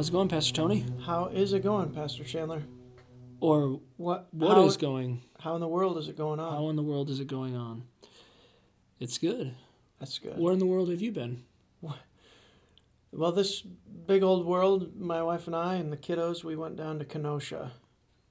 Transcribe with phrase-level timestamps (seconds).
[0.00, 0.86] How's it going, Pastor Tony?
[1.04, 2.62] How is it going, Pastor Chandler?
[3.38, 5.20] Or What what how, is going?
[5.38, 6.54] how in the world is it going on?
[6.54, 7.82] How in the world is it going on?
[8.98, 9.54] It's good.
[9.98, 10.38] That's good.
[10.38, 11.42] Where in the world have you been?
[13.12, 16.98] Well, this big old world, my wife and I and the kiddos, we went down
[17.00, 17.72] to Kenosha.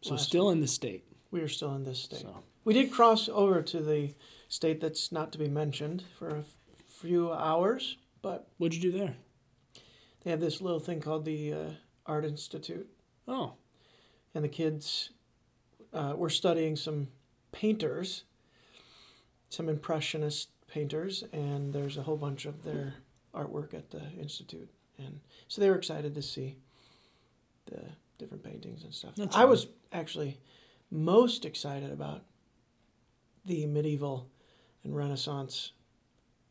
[0.01, 1.03] So still in the state.
[1.29, 2.21] We are still in this state.
[2.21, 4.15] So We did cross over to the
[4.47, 6.43] state that's not to be mentioned for a
[6.87, 9.17] few hours, but what'd you do there?
[10.23, 11.69] They have this little thing called the uh,
[12.05, 12.89] Art Institute,
[13.27, 13.53] Oh,
[14.33, 15.11] and the kids
[15.93, 17.09] uh, were studying some
[17.51, 18.23] painters,
[19.49, 22.95] some impressionist painters, and there's a whole bunch of their
[23.33, 26.57] artwork at the institute, and so they were excited to see
[27.67, 27.81] the
[28.17, 29.11] different paintings and stuff.
[29.15, 30.39] That's I was actually
[30.91, 32.23] most excited about
[33.45, 34.27] the medieval
[34.83, 35.71] and Renaissance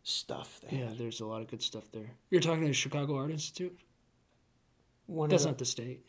[0.02, 0.60] stuff.
[0.68, 0.88] They yeah.
[0.88, 0.98] had.
[0.98, 2.10] There's a lot of good stuff there.
[2.30, 3.78] You're talking to the Chicago Art Institute.
[5.06, 6.04] One That's of the, not the state.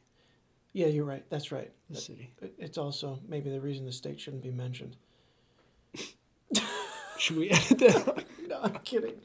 [0.73, 1.23] yeah, you're right.
[1.29, 1.71] That's right.
[1.89, 2.33] The city.
[2.57, 4.97] It's also maybe the reason the state shouldn't be mentioned.
[7.17, 8.25] Should we edit that?
[8.47, 9.15] No, I'm kidding.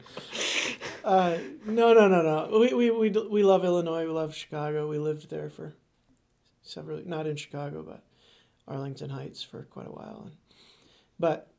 [1.03, 2.59] Uh, no, no, no, no.
[2.59, 4.05] We, we, we, we love Illinois.
[4.05, 4.87] We love Chicago.
[4.89, 5.75] We lived there for
[6.63, 8.03] several, not in Chicago, but
[8.67, 10.23] Arlington Heights for quite a while.
[10.25, 10.35] And,
[11.19, 11.51] but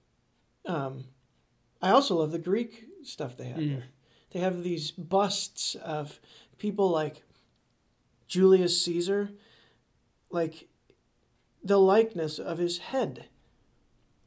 [0.66, 1.04] um,
[1.80, 3.68] I also love the Greek stuff they have Mm.
[3.76, 3.84] there.
[4.30, 6.20] They have these busts of
[6.58, 7.22] people like
[8.26, 9.30] Julius Caesar,
[10.30, 10.68] like
[11.62, 13.26] the likeness of his head,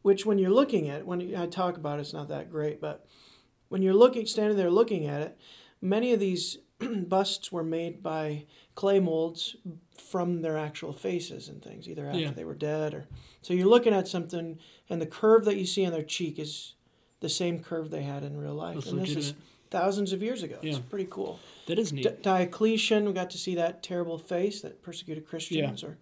[0.01, 2.79] which when you're looking at, it, when I talk about it, it's not that great,
[2.81, 3.05] but
[3.67, 5.37] when you're looking, standing there looking at it,
[5.81, 6.57] many of these
[7.07, 9.57] busts were made by clay molds
[9.97, 12.31] from their actual faces and things, either after Yeah.
[12.31, 13.07] they were dead or.
[13.41, 14.57] So you're looking at something,
[14.89, 16.75] and the curve that you see on their cheek is
[17.19, 19.33] the same curve they had in real life, That's and this is
[19.69, 20.57] thousands of years ago.
[20.61, 21.39] It's pretty cool.
[21.67, 22.03] That is neat.
[22.03, 25.97] D- Diocletian, we got to see that terrible face that persecuted Christians, or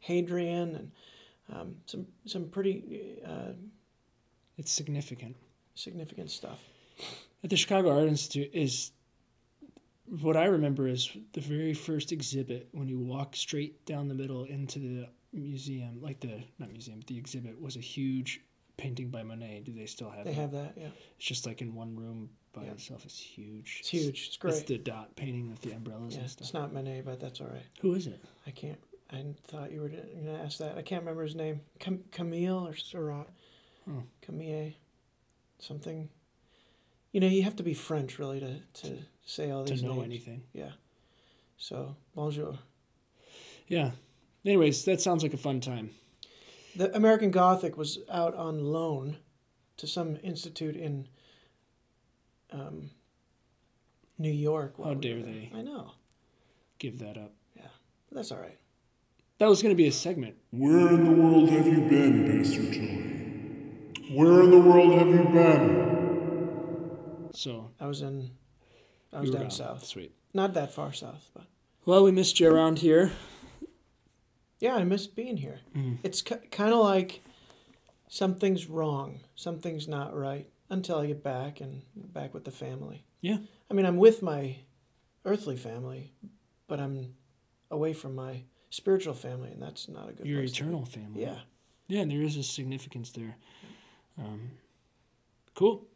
[0.00, 0.90] Hadrian, and
[1.52, 3.52] um, some some pretty uh,
[4.58, 5.36] it's significant.
[5.74, 6.60] significant stuff.
[7.44, 8.92] At the Chicago Art Institute is
[10.20, 14.44] what I remember is the very first exhibit when you walk straight down the middle
[14.44, 18.40] into the museum, like the not museum, but the exhibit was a huge
[18.76, 19.62] painting by Monet.
[19.64, 20.36] Do they still have They it?
[20.36, 20.88] have that, yeah.
[21.16, 22.72] It's just like in one room by Yeah.
[22.72, 23.04] itself.
[23.04, 23.78] It's huge.
[23.80, 24.26] It's huge.
[24.28, 24.54] It's great.
[24.54, 26.42] It's the dot painting with the umbrellas yeah, and stuff.
[26.46, 27.62] it's not Monet, but that's all right.
[27.80, 28.20] Who is it?
[28.46, 28.78] I can't.
[29.10, 30.78] I thought you were going to ask that.
[30.78, 31.60] I can't remember his name.
[31.78, 33.28] Cam- Camille or Seurat.
[33.88, 34.02] Oh.
[34.22, 34.72] Camille.
[35.58, 36.08] Something.
[37.12, 38.58] You know, you have to be French really to,
[38.88, 39.68] to say all these.
[39.68, 39.80] Things.
[39.82, 40.04] To know names.
[40.06, 40.42] anything.
[40.54, 40.70] Yeah.
[41.58, 42.58] So bonjour.
[43.68, 43.90] Yeah.
[44.46, 45.90] Anyways, that sounds like a fun time.
[46.76, 49.18] The American Gothic was out on loan
[49.76, 51.08] to some institute in
[52.50, 52.90] um,
[54.18, 54.74] New York.
[54.82, 55.32] How dare were there.
[55.32, 55.52] they.
[55.54, 55.92] I know.
[56.78, 57.32] Give that up.
[57.56, 58.58] But that's all right.
[59.38, 60.36] That was going to be a segment.
[60.50, 64.14] Where in the world have you been, Pastor Joey?
[64.14, 67.30] Where in the world have you been?
[67.32, 68.32] So I was in.
[69.12, 69.50] I was down gone.
[69.50, 69.84] south.
[69.86, 70.12] Sweet.
[70.34, 71.44] Not that far south, but
[71.86, 73.12] Well, we missed you around here.
[74.62, 75.58] Yeah, I missed being here.
[75.76, 75.98] Mm.
[76.04, 77.20] It's k- kind of like
[78.08, 83.04] something's wrong, something's not right until I get back and back with the family.
[83.20, 83.38] Yeah.
[83.68, 84.56] I mean, I'm with my
[85.24, 86.12] earthly family,
[86.68, 87.14] but I'm
[87.72, 90.26] away from my spiritual family, and that's not a good.
[90.26, 90.68] Your place to be.
[90.68, 91.22] eternal family.
[91.22, 91.38] Yeah.
[91.88, 93.34] Yeah, and there is a significance there.
[94.16, 94.52] Um,
[95.54, 95.86] cool.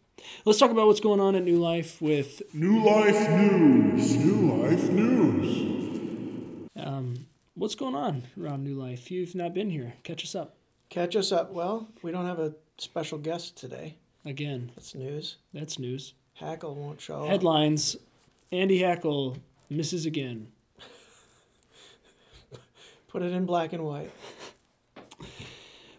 [0.45, 4.17] Let's talk about what's going on at New Life with New Life News.
[4.17, 5.86] New Life News.
[7.57, 9.01] What's going on around New Life.
[9.01, 10.57] If you've not been here, catch us up
[10.89, 11.53] Catch us up.
[11.53, 13.97] Well, we don't have a special guest today.
[14.25, 14.71] again.
[14.77, 15.37] That's news.
[15.53, 16.15] That's news.
[16.35, 17.29] Hackle won't show up.
[17.29, 17.97] Headlines:
[18.53, 19.39] Andy Hackle
[19.69, 20.49] misses again.
[23.09, 24.11] Put it in black and white.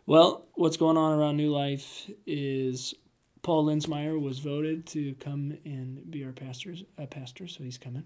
[0.06, 2.94] Well, what's going on around New Life is
[3.42, 8.04] Paul Linsmeyer was voted to come and be our pastors, uh, pastor, so he's coming.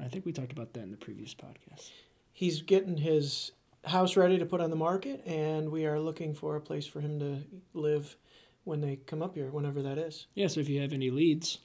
[0.00, 1.90] I think we talked about that in the previous podcast.
[2.38, 3.50] He's getting his
[3.84, 7.00] house ready to put on the market, and we are looking for a place for
[7.00, 7.38] him to
[7.74, 8.16] live
[8.62, 10.28] when they come up here, whenever that is.
[10.36, 11.58] Yeah, so if you have any leads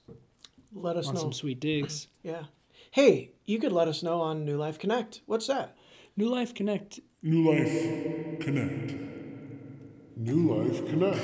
[0.73, 1.19] Let us on know.
[1.19, 2.45] some sweet digs, Yeah.
[2.89, 5.21] Hey, you could let us know on New Life Connect.
[5.27, 5.77] What's that?
[6.17, 6.99] New Life Connect.
[7.21, 8.95] New Life Connect.
[10.17, 11.19] New Life Connect.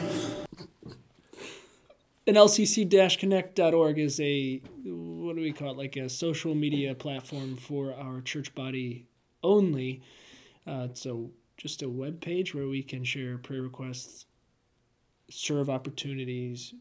[2.28, 5.78] And lcc-connect.org is a what do we call it?
[5.78, 9.08] Like a social media platform for our church body
[9.44, 10.02] only.
[10.68, 14.26] Uh, so just a web page where we can share prayer requests,
[15.30, 16.74] serve opportunities,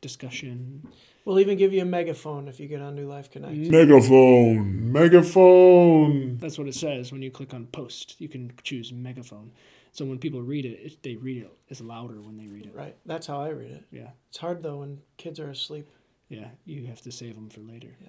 [0.00, 0.86] discussion.
[1.24, 3.54] We'll even give you a megaphone if you get on New Life Connect.
[3.54, 4.90] Megaphone.
[4.92, 6.38] Megaphone.
[6.38, 8.20] That's what it says when you click on post.
[8.20, 9.52] You can choose megaphone.
[9.92, 12.74] So when people read it, it they read it it's louder when they read it.
[12.74, 12.96] Right.
[13.06, 13.84] That's how I read it.
[13.90, 15.88] Yeah, It's hard though when kids are asleep.
[16.28, 16.48] yeah.
[16.64, 17.94] You have to save them for later.
[18.00, 18.08] Yeah.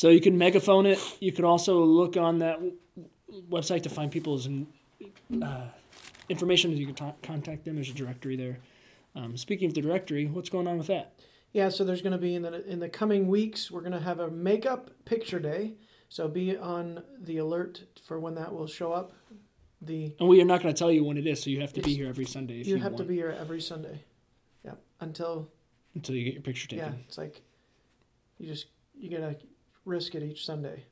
[0.00, 0.98] So you can megaphone it.
[1.20, 2.72] You could also look on that w-
[3.50, 5.64] website to find people's uh,
[6.30, 6.74] information.
[6.74, 7.74] You can ta- contact them.
[7.74, 8.60] There's a directory there.
[9.14, 11.20] Um, speaking of the directory, what's going on with that?
[11.52, 14.00] Yeah, so there's going to be in the in the coming weeks, we're going to
[14.00, 15.74] have a makeup picture day.
[16.08, 19.12] So be on the alert for when that will show up.
[19.82, 21.74] The And we are not going to tell you when it is, so you have
[21.74, 24.02] to be here every Sunday if you you, have to be here every Sunday.
[24.64, 25.50] Yeah, until
[25.94, 26.86] until you get your picture taken.
[26.86, 27.42] yeah, it's like
[28.38, 28.68] you just
[28.98, 29.36] you gotta
[29.84, 30.84] risk it each Sunday.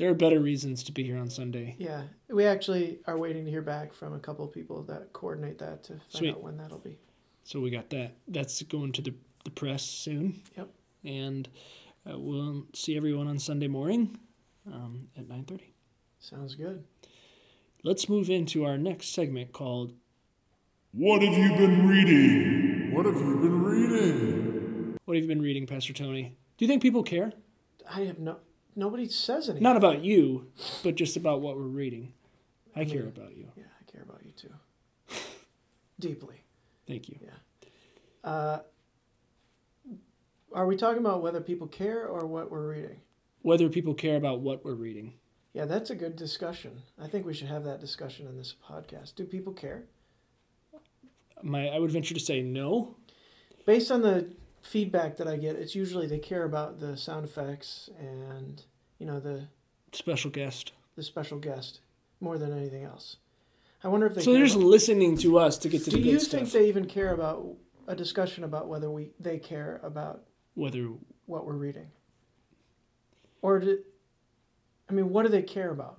[0.00, 1.76] There are better reasons to be here on Sunday.
[1.78, 5.58] Yeah, we actually are waiting to hear back from a couple of people that coordinate
[5.58, 6.30] that to find Sweet.
[6.30, 6.98] out when that'll be.
[7.44, 8.14] So we got that.
[8.26, 9.14] That's going to the,
[9.44, 10.40] the press soon.
[10.56, 10.70] Yep.
[11.04, 11.48] And
[12.10, 14.18] uh, we'll see everyone on Sunday morning
[14.66, 15.60] um, at 9.30.
[16.18, 16.82] Sounds good.
[17.84, 19.92] Let's move into our next segment called
[20.92, 22.94] What have you been reading?
[22.94, 24.49] What have you been reading?
[25.10, 26.36] What Have You Been Reading, Pastor Tony?
[26.56, 27.32] Do you think people care?
[27.92, 28.36] I have no
[28.76, 29.64] nobody says anything.
[29.64, 30.46] Not about you,
[30.84, 32.12] but just about what we're reading.
[32.76, 33.48] I care about you.
[33.56, 34.54] Yeah, I care about you too.
[35.98, 36.44] Deeply.
[36.86, 37.18] Thank you.
[38.22, 38.60] Uh,
[40.52, 43.00] are we talking about whether people care or what we're reading?
[43.42, 45.14] Whether people care about what we're reading.
[45.54, 46.82] Yeah, that's a good discussion.
[47.02, 49.16] I think we should have that discussion in this podcast.
[49.16, 49.86] Do people care?
[51.42, 52.94] My, I would venture to say no.
[53.66, 54.30] Based on the
[54.62, 58.62] feedback that I get, it's usually they care about the sound effects and
[58.98, 59.48] you know the
[59.92, 60.72] Special guest.
[60.96, 61.80] the special guest
[62.20, 63.16] more than anything else.
[63.82, 64.22] I wonder if they.
[64.22, 66.50] So they're just about- listening to us to get to do the good you think
[66.52, 70.24] they even care about a discussion about whether we they care about
[70.54, 70.90] Whether
[71.26, 71.88] what we're reading,
[73.42, 73.78] or do,
[74.88, 75.98] I mean, what do they care about?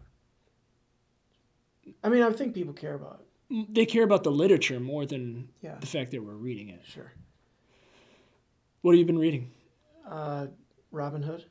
[2.03, 3.73] I mean, I think people care about it.
[3.73, 6.81] they care about the literature more than Yeah, the fact that we're reading it.
[6.85, 7.11] sure.
[8.81, 9.51] What have you been reading?
[10.07, 10.47] Uh,
[10.91, 11.45] Robin Hood.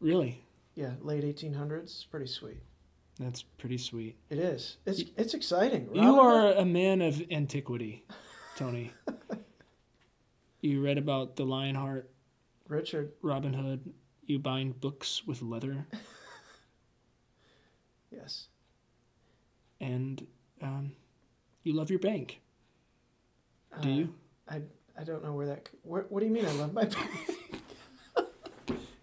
[0.00, 0.42] Really?
[0.74, 2.08] Yeah, late 1800s.
[2.10, 2.60] Pretty sweet.
[3.18, 4.16] That's pretty sweet.
[4.28, 4.78] It is.
[4.86, 5.88] It's it's exciting.
[5.94, 8.04] You are Hood- a man of antiquity,
[8.56, 8.90] Tony.
[10.60, 12.10] you read about the Lionheart,
[12.68, 13.12] Richard.
[13.22, 13.92] Robin Hood.
[14.26, 15.86] You bind books with leather,
[18.10, 18.48] Yes.
[19.80, 20.26] and
[20.62, 20.92] um,
[21.62, 22.40] you love your bank.
[23.82, 24.14] Do Uh, you?
[24.48, 24.62] I
[24.98, 25.68] I don't know where that.
[25.82, 26.46] Where, what do you mean?
[26.46, 26.88] I love my.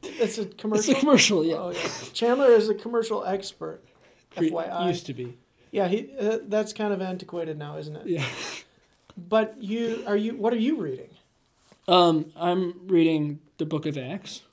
[0.03, 0.91] It's a commercial.
[0.91, 1.41] It's commercial.
[1.41, 1.55] a commercial, yeah.
[1.55, 2.11] Oh yeah.
[2.13, 3.81] Chandler is a commercial expert.
[4.35, 4.88] Pre- FYI.
[4.88, 5.38] Used to be.
[5.71, 6.11] Yeah, he.
[6.19, 8.07] Uh, that's kind of antiquated now, isn't it?
[8.07, 8.25] Yeah.
[9.17, 10.35] But you are you.
[10.35, 11.09] What are you reading?
[11.88, 14.43] Um, I'm reading the Book of Acts,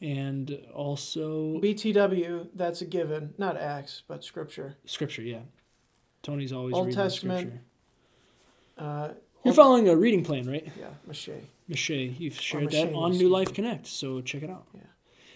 [0.00, 2.48] and also BTW.
[2.54, 3.34] That's a given.
[3.38, 4.76] Not Acts, but Scripture.
[4.86, 5.22] Scripture.
[5.22, 5.40] Yeah,
[6.22, 7.40] Tony's always Old reading Testament.
[7.40, 7.60] Scripture.
[8.76, 9.08] Uh,
[9.44, 10.66] You're following a reading plan, right?
[10.78, 11.42] yeah, M'Cheyne.
[11.68, 13.28] M'Cheyne, you've shared that on New.
[13.28, 14.66] Life Connect, so check it out.
[14.74, 14.80] Yeah.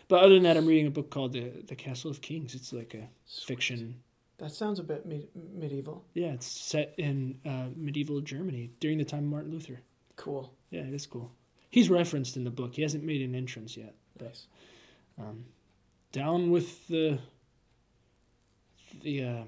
[0.08, 2.54] But other than that, I'm reading a book called The The Castle of Kings.
[2.54, 3.08] It's like a
[3.46, 3.96] fiction.
[4.38, 6.04] That sounds a bit me- medieval.
[6.14, 9.80] Yeah, it's set in uh, medieval Germany during the time of Martin Luther.
[10.16, 10.54] Cool.
[10.70, 11.32] Yeah, it is cool.
[11.70, 12.74] He's referenced in the book.
[12.74, 13.94] He hasn't made an entrance yet.
[14.20, 14.46] Nice.
[15.18, 15.44] Um,
[16.12, 17.18] down with the
[19.02, 19.42] the uh,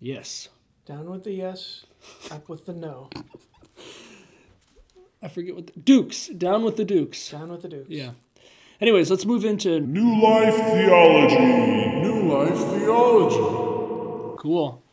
[0.00, 0.48] yes.
[0.86, 1.84] Down with the yes,
[2.30, 3.10] up with the no.
[5.20, 6.28] I forget what the, Dukes.
[6.28, 7.30] Down with the Dukes.
[7.30, 7.90] Down with the dukes.
[7.90, 8.10] Yeah.
[8.80, 11.36] Anyways, let's move into New Life Theology.
[12.02, 14.36] New Life Theology.
[14.38, 14.84] Cool.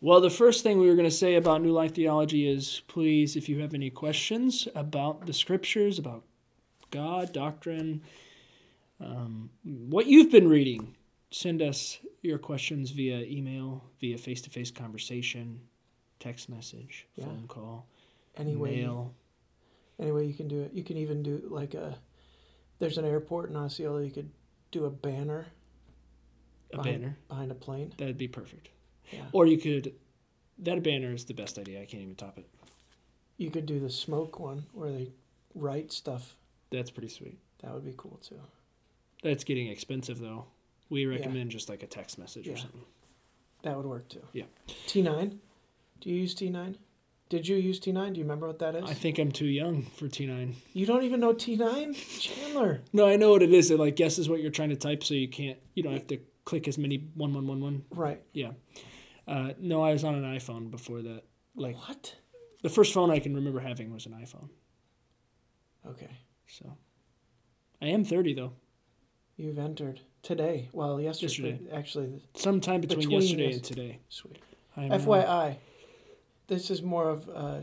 [0.00, 3.36] Well, the first thing we were going to say about New Life Theology is please,
[3.36, 6.24] if you have any questions about the scriptures, about
[6.90, 8.00] God, doctrine,
[8.98, 10.94] um, what you've been reading,
[11.34, 15.60] send us your questions via email, via face to face conversation,
[16.20, 17.24] text message, Yeah.
[17.26, 17.88] phone call,
[18.36, 19.14] Anyway, mail.
[19.98, 20.72] anyway, you can do it.
[20.72, 21.98] You can even do like a.
[22.78, 24.04] There's an airport in Osceola.
[24.04, 24.30] You could
[24.70, 25.46] do a banner
[26.72, 27.18] A behind, banner.
[27.28, 27.92] behind a plane.
[27.98, 28.68] That'd be perfect.
[29.12, 29.26] Yeah.
[29.32, 29.94] Or you could.
[30.58, 31.82] That banner is the best idea.
[31.82, 32.48] I can't even top it.
[33.38, 35.10] You could do the smoke one where they
[35.54, 36.36] write stuff.
[36.70, 37.38] That's pretty sweet.
[37.58, 38.40] That would be cool too.
[39.22, 40.46] That's getting expensive though.
[40.90, 42.56] We recommend just like a text message or Yeah.
[42.58, 42.84] something.
[43.62, 44.22] That would work too.
[44.32, 44.44] Yeah.
[44.86, 45.38] T9.
[46.00, 46.76] Do you use T9?
[47.30, 48.12] Did you use T9?
[48.12, 48.84] Do you remember what that is?
[48.84, 50.54] I think I'm too young for T9.
[50.74, 51.94] you don't even know T9?
[52.20, 52.82] Chandler.
[52.92, 53.70] No, I know what it is.
[53.70, 55.58] It like guesses what you're trying to type, so you can't.
[55.74, 57.84] You don't have to click as many one one one one.
[57.90, 58.22] Right.
[58.34, 58.52] Yeah.
[59.26, 61.22] Uh, no, I was on an iPhone before that.
[61.56, 62.14] Like What?
[62.62, 64.50] the first phone I can remember having was an iPhone.
[65.86, 66.10] Okay.
[66.46, 66.76] So
[67.80, 68.52] I am 30 though.
[69.36, 70.68] You've entered today.
[70.72, 71.50] Well, yesterday.
[71.52, 71.60] Yesterday.
[71.72, 73.98] Actually, Sometime between, Between yesterday yes- and today.
[74.08, 74.38] sweet.
[74.76, 75.56] I am, uh, FYI,
[76.48, 77.60] this is more of, uh,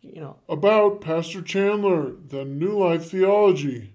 [0.00, 3.92] you know, About Pastor Chandler, the New Life Theology.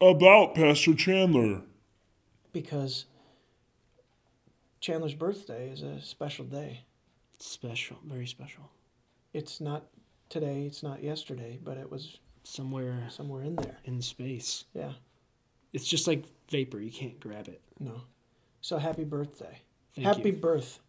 [0.00, 1.62] About Pastor Chandler.
[2.52, 3.06] because
[4.80, 6.82] Chandler's birthday is a special day.
[7.38, 8.70] special, very special.
[9.34, 9.86] It's not
[10.30, 13.78] today, it's not yesterday, but it was Somewhere somewhere in there.
[13.84, 14.64] in space.
[14.72, 14.92] Yeah.
[15.76, 16.80] It's just like vapor.
[16.80, 17.60] You can't grab it.
[17.78, 18.00] No.
[18.62, 19.60] So happy birthday.
[19.94, 20.36] Thank happy you.
[20.36, 20.80] birth.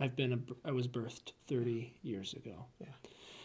[0.00, 2.66] I've been a, I was birthed 30 years ago.
[2.80, 2.88] Yeah.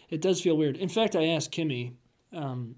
[0.09, 0.77] It does feel weird.
[0.77, 1.93] In fact, I asked Kimmy.
[2.33, 2.77] Um,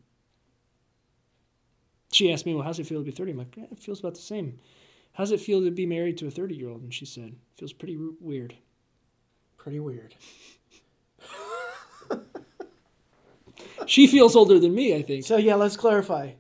[2.12, 4.02] she asked me, "Well, how's it feel to be 30?" I'm like, "Eh, "It feels
[4.02, 4.60] about the same."
[5.14, 6.82] How's it feel to be married to a 30 year old?
[6.82, 8.56] And she said, "Feels pretty r- weird."
[9.56, 10.16] Pretty weird.
[13.86, 15.26] She feels older than me, I think.
[15.26, 16.34] So yeah, let's clarify.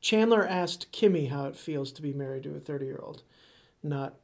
[0.00, 3.22] Chandler asked Kimmy how it feels to be married to a 30-year-old,
[3.82, 4.14] not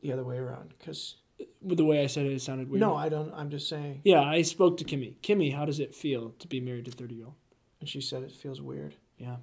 [0.00, 1.16] the other way around cuz
[1.60, 2.80] With the way I said it, it sounded weird.
[2.80, 5.14] no, I don't I'm just saying Yeah, I spoke to Kimmy.
[5.22, 7.34] Kimmy, how does it feel to be married to a 30 year old?
[7.80, 8.94] and she said it feels weird.
[9.18, 9.36] Yeah.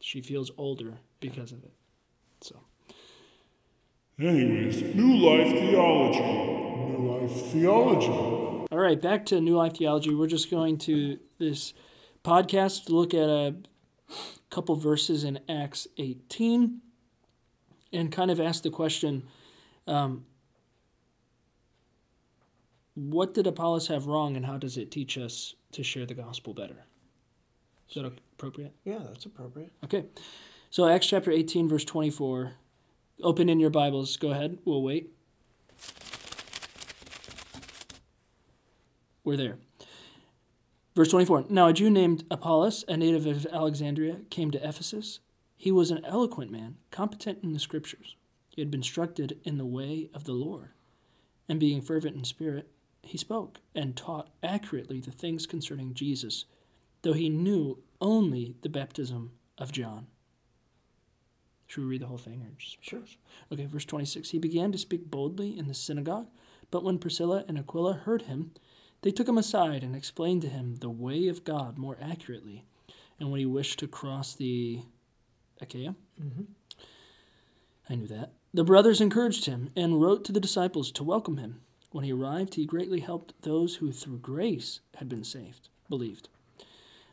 [0.00, 1.72] She feels older because of it.
[2.42, 2.56] So,
[4.18, 6.20] Anyways, New Life Theology.
[6.20, 8.06] New Life Theology.
[8.08, 10.14] all right, back to New Life Theology.
[10.14, 11.72] We're just going to this
[12.22, 13.54] podcast to look at a
[14.50, 16.80] couple verses in Acts 18
[17.92, 19.24] and kind of ask the question
[19.86, 20.24] um,
[22.94, 26.52] what did Apollos have wrong and how does it teach us to share the gospel
[26.52, 26.84] better?
[27.88, 28.72] Is that appropriate?
[28.84, 29.72] Yeah, that's appropriate.
[29.84, 30.04] Okay.
[30.70, 32.52] So Acts chapter 18 verse 24.
[33.22, 34.16] Open in your Bibles.
[34.16, 34.58] Go ahead.
[34.64, 35.10] We'll wait.
[39.24, 39.58] We're there.
[41.00, 41.46] Verse 24.
[41.48, 45.20] Now a Jew named Apollos, a native of Alexandria, came to Ephesus.
[45.56, 48.16] He was an eloquent man, competent in the scriptures.
[48.50, 50.72] He had been instructed in the way of the Lord.
[51.48, 52.68] And being fervent in spirit,
[53.00, 56.44] he spoke and taught accurately the things concerning Jesus,
[57.00, 60.06] though he knew only the baptism of John.
[61.66, 63.04] Should we read the whole thing or just Sure.
[63.50, 64.28] Okay, verse 26.
[64.28, 66.28] He began to speak boldly in the synagogue,
[66.70, 68.50] but when Priscilla and Aquila heard him,
[69.02, 72.64] they took him aside and explained to him the way of God more accurately.
[73.18, 74.82] And when he wished to cross the
[75.60, 76.42] Achaia, Mm-hmm.
[77.88, 78.32] I knew that.
[78.52, 81.62] The brothers encouraged him and wrote to the disciples to welcome him.
[81.90, 86.28] When he arrived, he greatly helped those who through grace had been saved, believed.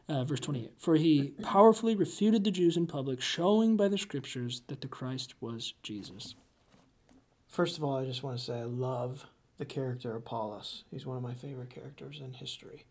[0.08, 4.62] Uh, verse 28 For he powerfully refuted the Jews in public, showing by the scriptures
[4.68, 6.36] that the Christ was Jesus.
[7.48, 9.26] First of all, I just want to say I love
[9.58, 10.84] the character Apollos.
[10.92, 12.86] He's one of my favorite characters in history.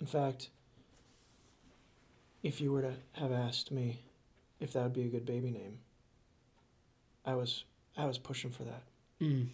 [0.00, 0.50] In fact,
[2.42, 4.00] if you were to have asked me
[4.60, 5.78] if that would be a good baby name,
[7.24, 7.64] I was
[7.96, 8.82] I was pushing for that.
[9.20, 9.48] Mm.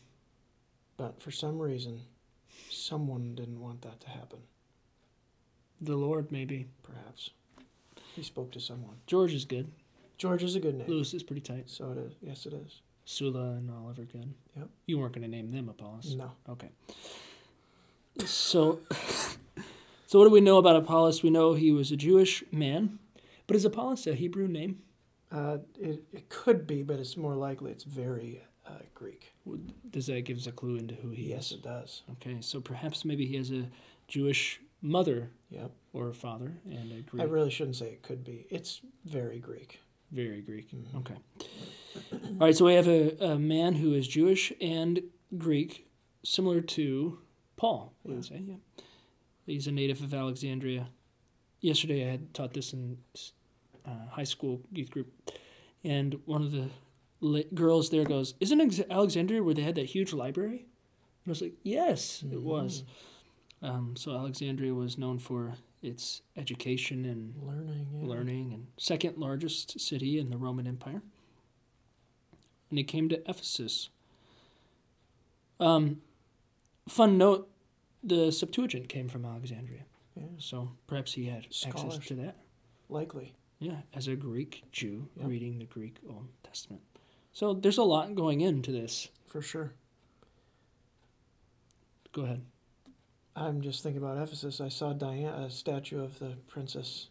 [0.96, 2.02] But for some reason,
[2.70, 4.38] someone didn't want that to happen.
[5.80, 6.68] The Lord, maybe.
[6.82, 7.30] Perhaps
[8.14, 8.96] he spoke to someone.
[9.06, 9.70] George is good.
[10.16, 10.88] George is a good name.
[10.88, 11.68] Lewis is pretty tight.
[11.68, 12.12] So it is.
[12.22, 12.80] Yes, it is.
[13.10, 14.34] Sula and Oliver, good.
[14.56, 14.68] Yep.
[14.86, 16.14] You weren't going to name them Apollos.
[16.16, 16.32] No.
[16.48, 16.68] Okay.
[18.24, 18.80] So,
[20.06, 21.22] so what do we know about Apollos?
[21.22, 22.98] We know he was a Jewish man,
[23.46, 24.82] but is Apollos a Hebrew name?
[25.30, 29.32] Uh, it, it could be, but it's more likely it's very uh, Greek.
[29.90, 31.52] Does that give us a clue into who he Yes, is?
[31.58, 32.02] it does.
[32.12, 33.68] Okay, so perhaps maybe he has a
[34.08, 35.70] Jewish mother Yep.
[35.92, 38.46] or a father and a Greek, I really shouldn't say it could be.
[38.50, 39.80] It's very Greek.
[40.10, 40.70] very Greek.
[40.72, 40.96] Mhm.
[41.00, 41.14] Okay.
[42.12, 45.00] All right, so we have a, a man who is Jewish and
[45.36, 45.86] Greek,
[46.22, 47.18] similar to
[47.56, 48.42] Paul, we would say.
[48.46, 48.54] Yeah.
[49.46, 50.88] He's a native of Alexandria.
[51.60, 52.98] Yesterday I had taught this in
[53.86, 55.12] uh, high school youth group,
[55.84, 56.68] and one of the
[57.20, 60.66] li- girls there goes, Isn't Ex- Alexandria where they had that huge library?
[61.24, 62.84] And I was like, Yes, it was.
[63.62, 67.86] Um, so Alexandria was known for its education and Learning.
[68.00, 68.06] Yeah.
[68.08, 71.02] learning and second largest city in the Roman Empire.
[72.70, 73.90] And he came to Ephesus.
[75.60, 76.02] Um,
[76.88, 77.48] fun note
[78.02, 79.84] the Septuagint came from Alexandria.
[80.14, 80.24] Yeah.
[80.38, 82.36] So perhaps he had access to that.
[82.88, 83.34] Likely.
[83.58, 86.82] Yeah, as a Greek Jew reading the Greek Old Testament.
[87.32, 89.08] So there's a lot going into this.
[89.26, 89.72] For sure.
[92.12, 92.42] Go ahead.
[93.34, 94.60] I'm just thinking about Ephesus.
[94.60, 97.08] I saw Diana, a statue of the princess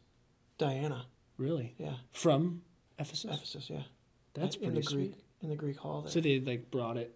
[0.57, 1.05] Diana.
[1.37, 1.75] Really?
[1.77, 1.95] Yeah.
[2.11, 2.61] From
[2.97, 3.35] Ephesus?
[3.35, 3.69] Ephesus.
[3.69, 3.83] Yeah.
[4.33, 5.13] That's in pretty the Greek.
[5.41, 6.05] In the Greek hall.
[6.07, 7.15] So they like brought it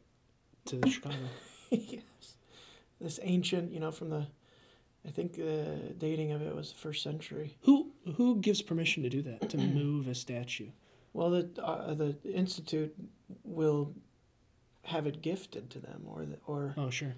[0.66, 1.16] to Chicago.
[1.70, 2.02] yes.
[3.02, 4.28] This ancient, you know, from the,
[5.08, 7.56] I think the dating of it was the first century.
[7.62, 9.50] Who who gives permission to do that?
[9.52, 10.68] To move a statue?
[11.14, 12.94] Well, the uh, the institute
[13.44, 13.94] will
[14.84, 17.14] have it gifted to them, or the, or Oh, sure.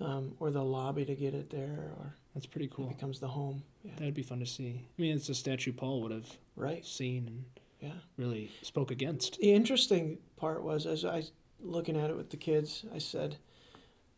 [0.00, 2.86] um, or they'll lobby to get it there, or That's pretty cool.
[2.90, 3.62] it becomes the home.
[3.82, 3.92] Yeah.
[3.98, 4.82] That'd be fun to see.
[4.98, 6.84] I mean, it's a statue Paul would have Right.
[6.84, 7.44] seen and
[7.84, 7.92] Yeah.
[8.16, 9.38] really spoke against.
[9.38, 11.24] The interesting part was as I
[11.60, 13.36] looking at it with the kids, I said,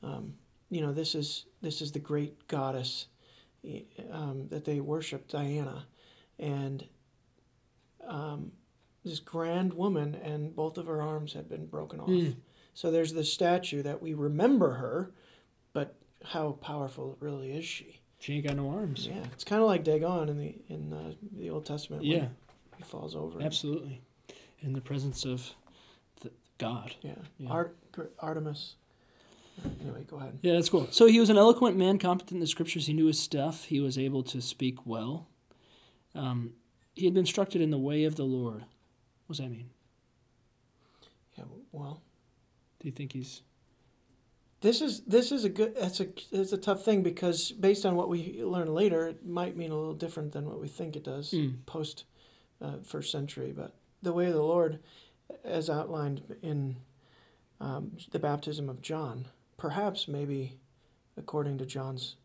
[0.03, 0.35] um,
[0.71, 3.07] you know, this is this is the great goddess
[4.11, 5.87] um, that they worship, Diana,
[6.39, 6.87] and
[8.07, 8.53] um,
[9.05, 12.09] this grand woman, and both of her arms had been broken off.
[12.09, 12.37] Mm.
[12.75, 15.13] So there's this statue that we remember her,
[15.73, 18.01] but how powerful really is she?
[18.19, 19.07] She ain't got no arms.
[19.07, 22.05] Yeah, it's kind of like Dagon in the in uh, the Old Testament.
[22.05, 22.29] Yeah,
[22.77, 23.41] he falls over.
[23.43, 24.03] absolutely.
[24.61, 25.55] In the presence of
[26.23, 26.95] the God.
[27.03, 27.51] Yeah, Yeah.
[27.51, 27.77] Art,
[28.19, 28.75] Artemis.
[29.83, 30.39] Anyway, go ahead.
[30.43, 30.89] Yeah, that's cool.
[30.91, 32.87] So he was an eloquent man, competent in the scriptures.
[32.87, 33.65] He knew his stuff.
[33.65, 35.29] He was able to speak well.
[36.15, 36.53] Um,
[36.95, 38.61] he had been instructed in the way of the Lord.
[39.27, 39.71] What does that mean?
[41.39, 42.03] Yeah, well,
[42.81, 43.43] Do you think he's
[44.63, 45.75] this is this is a good.
[45.79, 49.57] That's a it's a tough thing because based on what we learn later, it might
[49.57, 51.65] mean a little different than what we think it does Mm.
[51.67, 52.05] post
[52.61, 53.53] uh, first century.
[53.57, 54.81] But the way of the Lord,
[55.45, 56.77] as outlined in
[57.61, 60.59] um, the baptism of John, perhaps maybe
[61.17, 62.17] according to John's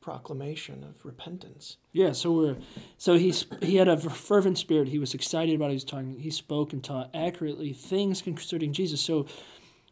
[0.00, 1.78] proclamation of repentance.
[1.92, 2.56] Yeah, so we're
[2.98, 4.88] so he's he had a fervent spirit.
[4.88, 6.18] He was excited about what he was talking.
[6.18, 9.00] He spoke and taught accurately things concerning Jesus.
[9.00, 9.26] So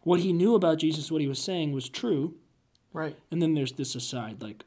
[0.02, 2.34] what he knew about Jesus, what he was saying was true.
[2.92, 3.16] Right.
[3.30, 4.64] And then there's this aside, like,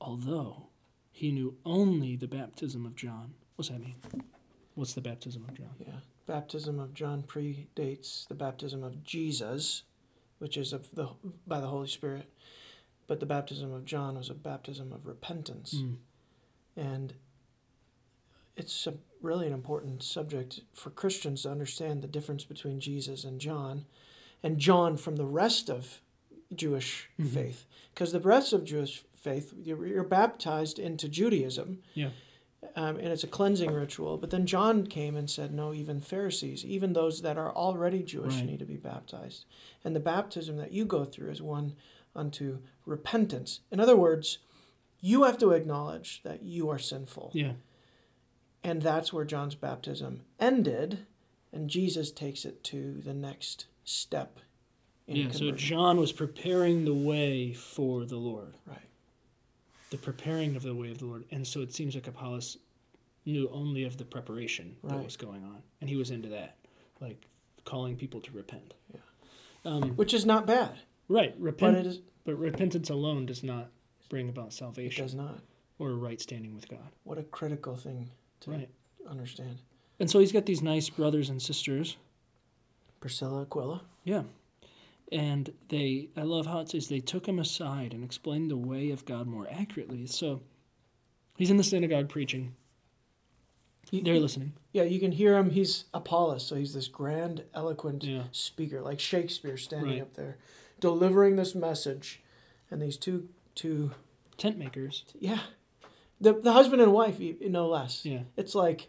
[0.00, 0.66] although
[1.12, 3.34] he knew only the baptism of John.
[3.54, 3.96] What's that mean?
[4.78, 5.74] What's the baptism of John?
[5.80, 5.92] Yeah.
[6.26, 9.82] Baptism of John predates the baptism of Jesus,
[10.38, 11.08] which is of the
[11.48, 12.32] by the Holy Spirit.
[13.08, 15.74] But the baptism of John was a baptism of repentance.
[15.74, 15.96] Mm.
[16.76, 17.14] And
[18.56, 23.40] it's a, really an important subject for Christians to understand the difference between Jesus and
[23.40, 23.84] John,
[24.44, 26.00] and John from the rest of
[26.54, 27.30] Jewish Mhm.
[27.30, 27.66] faith.
[27.92, 32.10] Because the rest of Jewish faith, you're, you're baptized into Judaism, Yeah.
[32.76, 34.16] Um, and it's a cleansing ritual.
[34.18, 38.34] But then John came and said, no, even Pharisees, even those that are already Jewish,
[38.36, 38.46] Right.
[38.46, 39.44] need to be baptized.
[39.84, 41.74] And the baptism that you go through is one
[42.16, 43.60] unto repentance.
[43.70, 44.38] In other words,
[45.00, 47.30] you have to acknowledge that you are sinful.
[47.32, 47.52] Yeah.
[48.64, 51.06] And that's where John's baptism ended,
[51.52, 54.40] and Jesus takes it to the next step
[55.06, 55.30] in Yeah.
[55.30, 55.50] So.
[55.52, 58.54] John was preparing the way for the Lord.
[58.66, 58.87] right.
[59.90, 61.24] The preparing of the way of the Lord.
[61.30, 62.58] And so it seems like Apollos
[63.24, 65.62] knew only of the preparation that was going on.
[65.80, 66.56] And he was into that.
[67.00, 67.26] Like
[67.64, 68.74] calling people to repent.
[68.92, 69.00] Yeah.
[69.64, 71.32] Um, Which is not bad, right.
[71.36, 73.70] but Repent is But repentance alone does not
[74.08, 75.40] bring about it salvation does not.
[75.78, 76.90] or right standing with God.
[77.04, 78.70] What a critical thing to Right.
[79.08, 79.58] understand.
[80.00, 81.96] And so he's got these nice brothers and sisters.
[83.00, 83.82] Priscilla Aquila.
[84.04, 84.22] Yeah.
[85.10, 88.90] And they, I love how it says they took him aside and explained the way
[88.90, 90.06] of God more accurately.
[90.06, 90.42] So
[91.36, 92.54] he's in the synagogue preaching.
[93.90, 94.52] You- They're listening.
[94.72, 95.50] Yeah, you can hear him.
[95.50, 98.24] He's Apollos, so he's this grand, eloquent Yeah.
[98.32, 100.02] speaker, like Shakespeare standing Right.
[100.02, 100.36] up there,
[100.78, 102.20] delivering this message,
[102.70, 103.92] and these two, two,
[104.36, 105.04] Tent makers.
[105.18, 105.40] yeah,
[106.20, 108.04] the the husband and wife, no less.
[108.04, 108.24] Yeah.
[108.36, 108.88] It's like,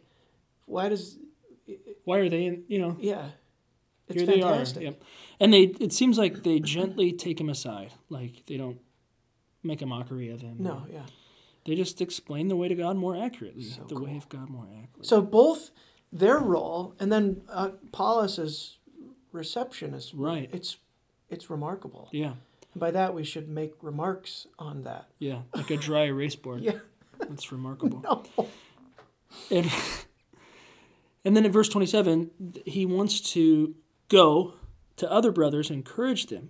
[0.65, 1.17] why does,
[2.03, 3.29] Why are they in, you know, yeah,
[4.09, 4.79] it's here fantastic.
[4.79, 4.91] they are.
[4.91, 5.03] Yep.
[5.39, 7.93] And they, it seems like they gently take him aside.
[8.09, 8.79] Like they don't
[9.63, 10.57] make a mockery of him.
[10.59, 11.03] No, yeah.
[11.65, 13.63] They just explain the way to God more accurately.
[13.63, 15.03] So the way of God more accurately.
[15.03, 15.71] So both
[16.11, 18.77] their role and then uh, Apollos'
[19.31, 20.49] reception is Right.
[20.51, 20.77] It's
[21.29, 22.09] it's remarkable.
[22.11, 22.33] Yeah.
[22.73, 25.09] And by that we should make remarks on that.
[25.19, 25.41] Yeah.
[25.53, 26.61] Like a dry erase board.
[26.61, 26.79] Yeah.
[27.19, 28.01] That's remarkable.
[28.37, 28.47] No.
[29.51, 29.71] And,
[31.25, 32.31] and then in verse 27,
[32.65, 33.75] he wants to
[34.09, 34.53] go
[34.97, 36.49] to other brothers and encourage them.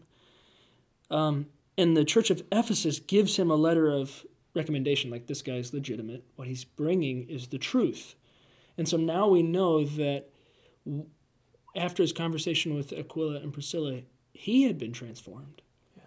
[1.11, 5.73] Um, and the church of Ephesus gives him a letter of recommendation, like this guy's
[5.73, 6.23] legitimate.
[6.35, 8.15] What he's bringing is the truth.
[8.77, 10.29] And so now we know that
[10.85, 11.05] w-
[11.75, 14.01] after his conversation with Aquila and Priscilla,
[14.33, 15.61] he had been transformed.
[15.95, 16.03] Yeah.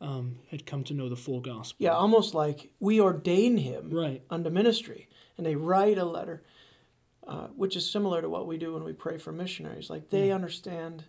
[0.00, 1.76] Um, had come to know the full gospel.
[1.84, 4.22] Yeah, almost like we ordain him Right.
[4.28, 6.42] unto ministry, and they write a letter,
[7.26, 9.90] uh, which is similar to what we do when we pray for missionaries.
[9.90, 11.04] Like they understand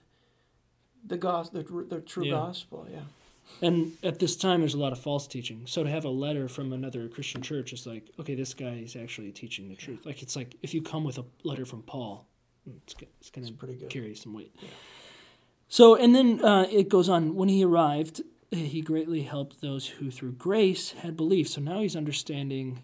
[1.05, 2.31] the gospel, the, the true Yeah.
[2.33, 2.87] gospel.
[2.91, 3.01] Yeah.
[3.61, 5.61] And at this time, there's a lot of false teaching.
[5.67, 8.95] So to have a letter from another Christian church is like, okay, this guy is
[8.97, 10.05] actually teaching the truth.
[10.05, 12.27] Like it's like if you come with a letter from Paul,
[12.83, 13.89] it's, it's going It's pretty to good.
[13.89, 14.53] carry some weight.
[15.69, 17.35] So, and then uh, it goes on.
[17.35, 21.49] When he arrived, he greatly helped those who through grace had believed.
[21.49, 22.83] So now he's understanding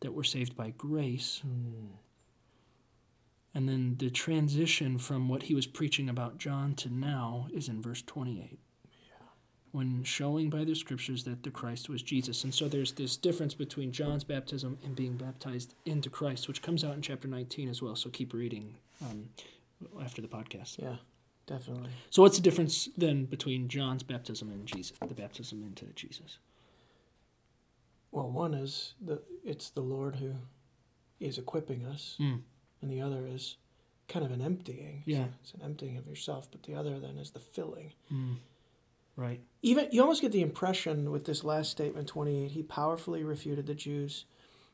[0.00, 1.42] that we're saved by grace.
[3.54, 7.80] And then the transition from what he was preaching about John to now is in
[7.80, 8.58] verse 28.
[9.70, 12.44] When showing by the scriptures that the Christ was Jesus.
[12.44, 16.84] And so there's this difference between John's baptism and being baptized into Christ, which comes
[16.84, 17.96] out in chapter 19 as well.
[17.96, 19.28] So keep reading um,
[20.00, 20.78] after the podcast.
[20.78, 20.96] Yeah,
[21.46, 21.90] definitely.
[22.10, 26.38] So what's the difference then between John's baptism and Jesus, the baptism into Jesus?
[28.12, 30.34] Well, one is the it's the Lord who
[31.18, 32.42] is equipping us, Mm.
[32.84, 33.56] And the other is
[34.08, 35.02] kind of an emptying.
[35.06, 35.26] Yeah.
[35.42, 37.92] it's an emptying of yourself, but the other then is the filling.
[38.12, 38.36] Mm.
[39.16, 39.40] Right.
[39.62, 43.66] Even you almost get the impression with this last statement, twenty eight, he powerfully refuted
[43.66, 44.24] the Jews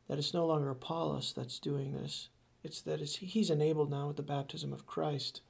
[0.08, 2.28] that it's no longer Apollos that's doing this.
[2.64, 5.40] It's that it's, he's enabled now with the baptism of Christ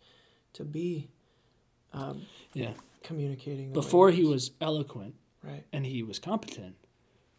[0.53, 1.09] to be
[1.93, 2.73] um, Yeah.
[3.03, 3.73] communicating.
[3.73, 6.75] Before he was eloquent right, and he was competent,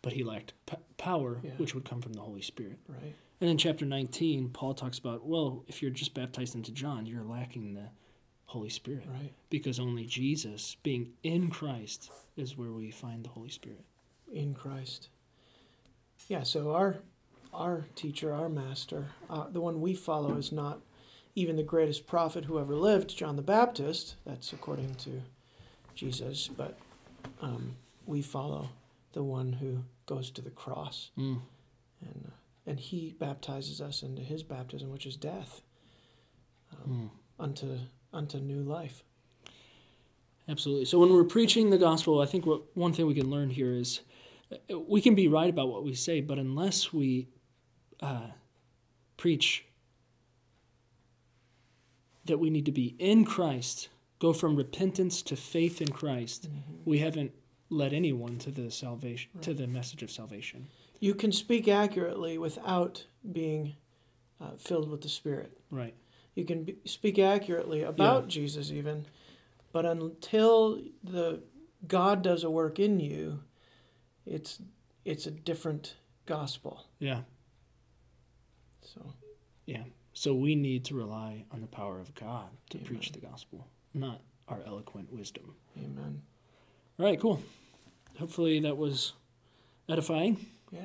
[0.02, 1.52] but he lacked p- power, Yeah.
[1.58, 2.80] which would come from the Holy Spirit.
[2.88, 7.06] right, And in chapter 19, Paul talks about, well, if you're just baptized into John,
[7.08, 7.89] you're lacking the
[8.45, 9.06] Holy Spirit.
[9.12, 9.34] right.
[9.49, 13.84] Because only Jesus, being in Christ, is where we find the Holy Spirit.
[14.32, 15.10] in Christ.
[16.30, 16.97] Yeah, so our
[17.54, 20.80] our teacher, our master, uh, the one we follow is not
[21.36, 24.15] even the greatest prophet who ever lived, John the Baptist.
[24.25, 25.21] That's according to
[25.95, 26.77] Jesus, but
[27.41, 27.75] um,
[28.06, 28.69] we follow
[29.12, 31.41] the one who goes to the cross, Mm.
[32.01, 32.32] and uh,
[32.65, 35.62] and he baptizes us into his baptism, which is death,
[36.71, 37.43] um, Mm.
[37.43, 37.78] unto
[38.13, 39.04] unto new life.
[40.47, 40.84] Absolutely.
[40.86, 43.71] So when we're preaching the gospel, I think what one thing we can learn here
[43.74, 44.02] is
[44.88, 47.30] we can be right about what we say, but unless we
[48.02, 48.32] uh,
[49.15, 49.65] preach
[52.26, 56.50] that we need to be in Christ, go from repentance to faith in Christ,
[56.86, 57.32] we haven't
[57.69, 60.67] led anyone to the salvation to the message of salvation.
[61.02, 63.76] You can speak accurately without being
[64.40, 65.58] uh, filled with the Spirit.
[65.72, 65.96] Right.
[66.36, 69.08] You can be, speak accurately about Jesus, even,
[69.74, 71.42] but until the
[71.88, 73.42] God does a work in you,
[74.26, 74.62] it's
[75.04, 75.96] it's a different
[76.28, 76.86] gospel.
[77.00, 77.22] Yeah.
[78.82, 79.14] So
[79.66, 79.84] Yeah.
[80.14, 82.88] So we need to rely on the power of God to Amen.
[82.88, 85.56] preach the gospel, not our eloquent wisdom.
[85.78, 86.22] Amen.
[87.00, 87.42] All right, cool.
[88.20, 89.14] Hopefully that was
[89.90, 90.46] edifying.
[90.72, 90.82] Yeah.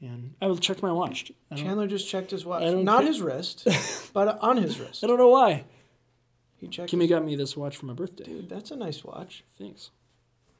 [0.00, 1.32] And I will check my watch.
[1.56, 3.66] Chandler just checked his watch, ca- his wrist,
[4.14, 5.02] but on his wrist.
[5.02, 5.64] I don't know why.
[6.58, 6.92] He checked.
[6.92, 8.24] Kimmy got me this watch for my birthday.
[8.24, 9.44] Dude, that's a nice watch.
[9.58, 9.90] Thanks.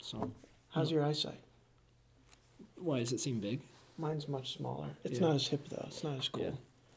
[0.03, 0.33] So
[0.71, 1.41] How's your eyesight?
[2.77, 3.61] why does it seem big?
[3.97, 4.89] Mine's much smaller.
[5.05, 5.27] It's Yeah.
[5.27, 5.85] not as hip though.
[5.89, 6.45] It's not as cool.
[6.45, 6.51] Yeah.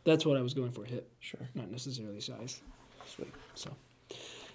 [0.04, 0.84] That's what I was going for.
[0.86, 1.48] Hip, Sure.
[1.56, 2.62] not necessarily size.
[3.08, 3.32] Sweet.
[3.56, 3.72] So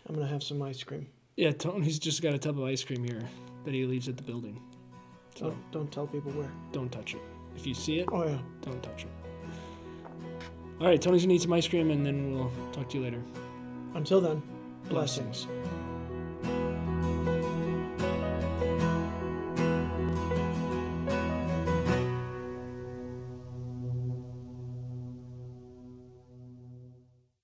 [0.09, 1.09] I'm gonna have some ice cream.
[1.37, 3.29] yeah, Tony's just got a tub of ice cream here
[3.65, 4.61] that he leaves at the building.
[5.37, 6.51] So Don't, don't tell people where.
[6.73, 7.21] don't touch it.
[7.57, 8.39] If you see it, Oh yeah.
[8.63, 9.11] don't touch it.
[10.81, 13.23] All right, Tony's gonna eat some ice cream, and then we'll talk to you later.
[13.95, 14.43] Until then,
[14.89, 15.47] blessings.
[15.47, 15.47] Blessings.